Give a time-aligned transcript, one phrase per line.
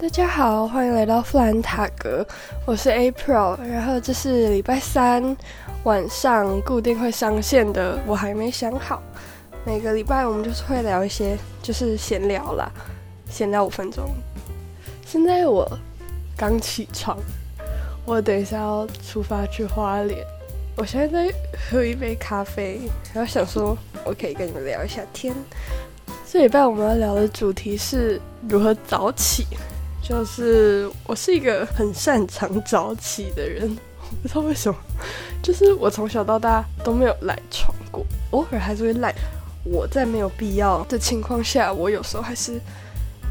[0.00, 2.26] 大家好，欢迎来到富兰塔格，
[2.64, 5.36] 我是 April，然后这是礼拜三
[5.84, 9.02] 晚上固定会上线的，我还没想好。
[9.62, 12.72] 每个礼拜我们就是会聊一些，就是闲聊啦，
[13.28, 14.08] 闲聊五分钟。
[15.04, 15.70] 现在我
[16.34, 17.18] 刚起床，
[18.06, 20.24] 我等一下要出发去花莲，
[20.78, 21.34] 我现在在
[21.68, 22.80] 喝一杯咖啡，
[23.12, 25.34] 然后想说我可以跟你们聊一下天。
[26.26, 29.46] 这礼拜我们要聊的主题是如何早起。
[30.10, 34.76] 就是我是一个很擅长早起的人，我不知道为什么，
[35.40, 39.14] 就是我从小到大都没有赖床过，偶尔还是会赖。
[39.62, 42.60] 我在没有必要的情况下，我有时候还是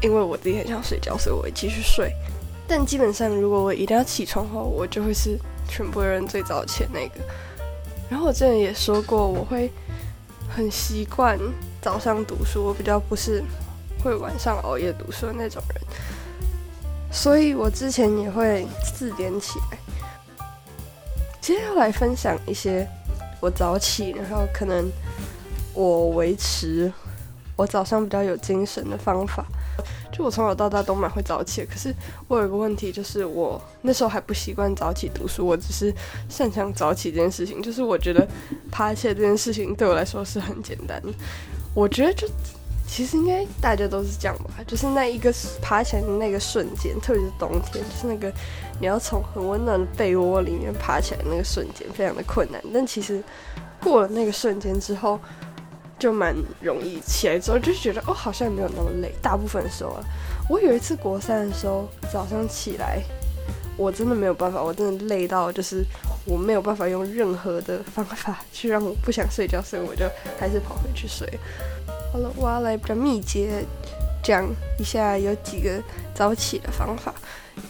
[0.00, 2.10] 因为我自己很想睡觉，所以我会继续睡。
[2.66, 7.20] 但基本上，如果我一定要起床后，我就会是全部人最早起那个。
[8.08, 9.70] 然后我之前也说过，我会
[10.48, 11.38] 很习惯
[11.82, 13.44] 早上读书，我比较不是
[14.02, 15.82] 会晚上熬夜读书的那种人。
[17.12, 19.78] 所以我之前也会四点起来。
[21.40, 22.86] 今天要来分享一些
[23.40, 24.88] 我早起，然后可能
[25.74, 26.92] 我维持
[27.56, 29.44] 我早上比较有精神的方法。
[30.12, 31.94] 就我从小到大都蛮会早起，可是
[32.28, 35.92] 我有一个问题，就是我那时候还不习惯早起读书，我只是
[36.28, 37.60] 擅长早起这件事情。
[37.62, 38.26] 就是我觉得
[38.70, 41.08] 爬起这件事情对我来说是很简单的。
[41.74, 42.28] 我觉得就。
[42.90, 48.30] 其实应该大家都是这样吧，就是那一个爬起来的那个瞬间，特别是冬天，就是那个
[48.80, 52.60] 你要从很温暖的被窝里面爬起来那个瞬间，非常的困难。
[52.74, 53.22] 但其实
[53.80, 55.20] 过了那个瞬间之后，
[56.00, 59.14] 就蛮容易起来之后就觉得哦，好像没有那么累。
[59.22, 60.02] 大部分时候啊，
[60.48, 63.00] 我有一次国三的时候早上起来，
[63.76, 65.84] 我真的没有办法，我真的累到就是
[66.26, 70.04] 我没有办法用任何的方法去让我不想睡觉，所以我就
[70.40, 71.28] 还是跑回去睡。
[72.12, 73.48] 好了，我要来比较密集
[74.22, 74.44] 讲
[74.78, 75.80] 一下有几个
[76.12, 77.14] 早起的方法。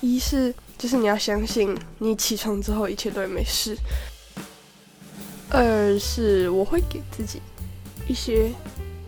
[0.00, 3.76] 一是就是你要相信你起床之后一切都会没事。
[5.50, 7.42] 二是我会给自己
[8.08, 8.50] 一些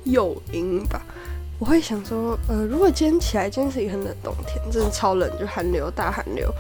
[0.05, 1.01] 诱因吧。
[1.59, 6.53] 我会想说，呃，如果今天起来，今天是一个很冷冬天，真的超冷，就寒流大寒流，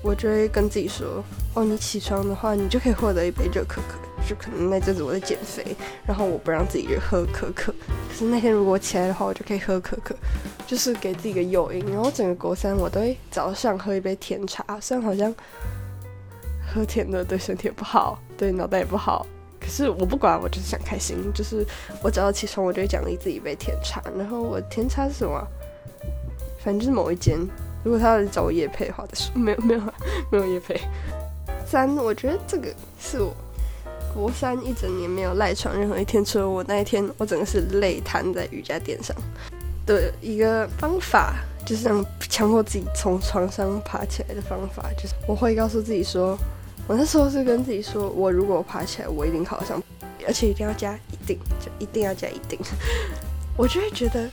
[0.00, 1.22] 我就会跟自己说，
[1.54, 3.98] 哦，你起床的话，你就可以获得一杯热可可。
[4.28, 7.72] 就可能那阵子我在减肥，然后我不让自己喝可可。
[7.72, 10.14] 可是那天如果起来的话，我就可以喝可可，
[10.66, 11.84] 就是给自己一个诱因。
[11.90, 15.34] 然后整个国三我都会早上喝一杯甜茶，虽然好像
[16.72, 19.26] 喝甜的对身体也不好，对脑袋也不好，
[19.60, 21.16] 可是我不管，我就是想开心。
[21.34, 21.66] 就是
[22.02, 24.02] 我只要起床，我就会奖励自己一杯甜茶。
[24.16, 25.46] 然后我甜茶是什么？
[26.58, 27.38] 反正就是某一间。
[27.84, 29.34] 如果他要找我叶配的话，再说。
[29.34, 29.80] 没有没有
[30.30, 30.80] 没有叶配。
[31.66, 32.68] 三，我觉得这个
[33.00, 33.34] 是我。
[34.14, 39.16] 国三一整年没有赖床任何一天，除了我那一天，我整个是累瘫在瑜伽垫上
[39.86, 41.34] 的一个方法，
[41.66, 46.38] 就是让强迫自己从床上爬起来的方法，就是我会告诉自己说，
[46.86, 49.82] 我那时候是跟自己说，我如果爬起来，我一定考上，
[50.26, 52.58] 而且一定要加一定，就一定要加一定，
[53.56, 54.28] 我就会觉得，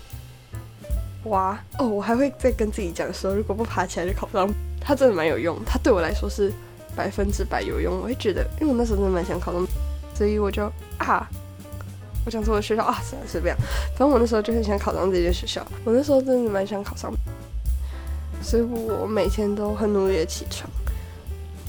[1.24, 4.50] 哇哦，我还会再跟自己讲说，如果不爬起来就考不上，
[4.82, 6.52] 它真的蛮有用，它对我来说是。
[6.96, 9.66] 百分之百有用，我会觉得，因为我那时候真的蛮想考上，
[10.14, 10.64] 所以我就
[10.98, 11.28] 啊，
[12.26, 13.56] 我想说我学校啊，算了随便，
[13.96, 17.12] 反正我那时候就很想考上这间学校，我那时候真的蛮想考上，
[18.42, 20.70] 所以我每天都很努力的起床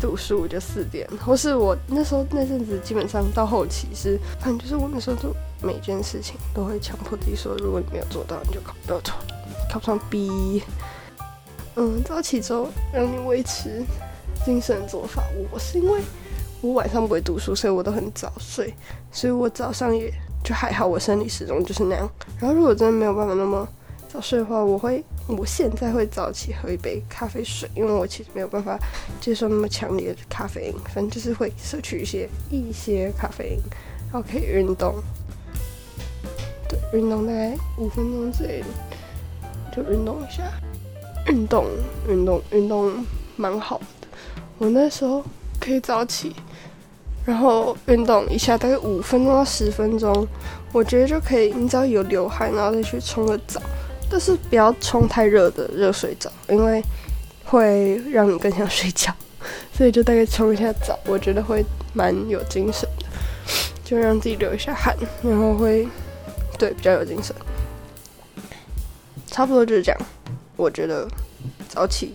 [0.01, 9.19] 读书，就四点，或是我那时候那阵子基本上到后期是，反正就是我那时候做每件事情都会强迫自己说，如果你没有做到，你就考不到考
[9.71, 10.63] 考不上 B，
[11.77, 13.85] 嗯，早起之后让你维持。
[14.45, 16.01] 精神做法，我是因为
[16.61, 18.75] 我晚上不会读书，所以我都很早睡，
[19.13, 20.13] 所以我早上也
[20.43, 22.11] 就还好，我生理时钟就是那样。
[22.39, 23.67] 然后如果真的没有办法那么
[24.09, 28.79] 早睡的话，我会我现在会早起喝一杯咖啡水，因为我其实没有办法
[29.21, 33.59] 接受那么强烈的咖啡因，反正就是会摄取一些一些咖啡因，
[34.11, 34.97] 然后可以运动，
[36.69, 38.67] 对，运动大概五分钟之类的，
[39.77, 40.51] 就运动一下，
[41.29, 41.67] 运动
[42.09, 43.81] 运动运动蛮好。
[44.61, 45.25] 我那时候
[45.59, 46.37] 可以早起，
[47.25, 50.29] 然后运动一下，大概五分钟到十分钟，
[50.71, 51.51] 我觉得就可以。
[51.55, 53.59] 你只要有流汗，然后再去冲个澡，
[54.11, 56.85] 但是不要冲太热的热水澡，因为
[57.47, 59.11] 会让你更想睡觉。
[59.73, 61.65] 所以就大概冲一下澡，我觉得会
[61.95, 63.07] 蛮有精神的，
[63.83, 65.89] 就让自己流一下汗，然后会
[66.59, 67.35] 对比较有精神。
[69.27, 69.99] 差不多就是这样，
[70.57, 71.09] 我觉得
[71.67, 72.13] 早起。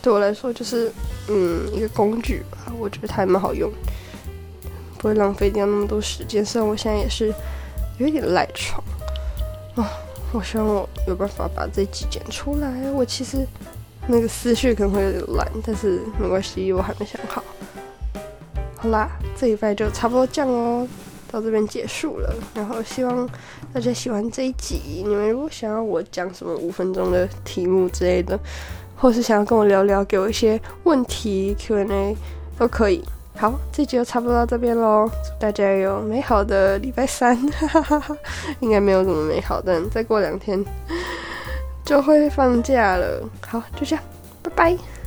[0.00, 0.90] 对我来说，就是
[1.28, 2.72] 嗯一个工具吧。
[2.78, 3.70] 我觉得它还蛮好用，
[4.98, 6.44] 不会浪费掉那么多时间。
[6.44, 7.34] 虽然我现在也是
[7.98, 8.82] 有一点赖床
[9.74, 9.90] 啊，
[10.32, 12.90] 我希望我有办法把这集剪出来。
[12.92, 13.46] 我其实
[14.06, 17.42] 那个思绪可能会有点乱，但是没关系，我还没想好。
[18.76, 20.86] 好啦，这一拜就差不多这样哦，
[21.30, 22.32] 到这边结束了。
[22.54, 23.28] 然后希望
[23.74, 25.02] 大家喜欢这一集。
[25.04, 28.38] 你们如果想要我讲什么五分钟的题目之类的，
[28.98, 32.16] 或是想要跟我聊聊，给我一些问题 Q&A
[32.58, 33.02] 都可以。
[33.36, 35.08] 好，这集就差不多到这边喽。
[35.08, 38.16] 祝大家有美好的礼拜三，哈哈哈
[38.58, 40.62] 应该没有怎么美好，但再过两天
[41.84, 43.22] 就会放假了。
[43.46, 44.04] 好，就这样，
[44.42, 44.97] 拜拜。